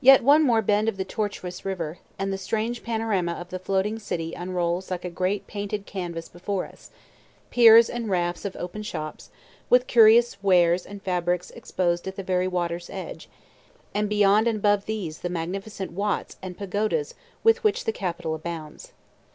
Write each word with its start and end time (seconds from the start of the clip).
Yet 0.00 0.24
one 0.24 0.42
more 0.42 0.62
bend 0.62 0.88
of 0.88 0.96
the 0.96 1.04
tortuous 1.04 1.66
river, 1.66 1.98
and 2.18 2.32
the 2.32 2.38
strange 2.38 2.82
panorama 2.82 3.32
of 3.32 3.50
the 3.50 3.58
floating 3.58 3.98
city 3.98 4.32
unrolls 4.32 4.90
like 4.90 5.04
a 5.04 5.10
great 5.10 5.46
painted 5.46 5.84
canvas 5.84 6.30
before 6.30 6.64
us, 6.64 6.90
piers 7.50 7.90
and 7.90 8.08
rafts 8.08 8.46
of 8.46 8.56
open 8.56 8.82
shops, 8.82 9.28
with 9.68 9.86
curious 9.86 10.42
wares 10.42 10.86
and 10.86 11.02
fabrics 11.02 11.50
exposed 11.50 12.08
at 12.08 12.16
the 12.16 12.22
very 12.22 12.48
water's 12.48 12.88
edge; 12.88 13.28
and 13.94 14.08
beyond 14.08 14.48
and 14.48 14.60
above 14.60 14.86
these 14.86 15.18
the 15.18 15.28
magnificent 15.28 15.92
"watts" 15.92 16.38
and 16.40 16.56
pagodas 16.56 17.12
with 17.44 17.62
which 17.62 17.84
the 17.84 17.92
capital 17.92 18.34
abounds. 18.34 18.92